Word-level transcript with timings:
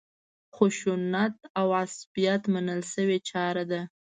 خشونت 0.55 1.35
او 1.59 1.67
عصبیت 1.83 2.43
منل 2.53 2.81
شوې 2.93 3.17
چاره 3.29 3.63
ده. 3.71 3.81